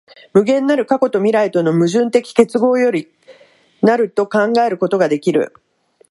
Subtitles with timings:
[0.33, 3.11] 無限なる過去と未来との矛盾的結合より
[3.83, 5.53] 成ると考えることができる。